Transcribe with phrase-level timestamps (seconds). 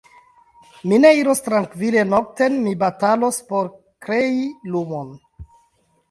[0.91, 3.69] Mi ne iros trankvile nokten, mi batalos por
[4.05, 4.31] krei
[4.77, 5.13] lumon.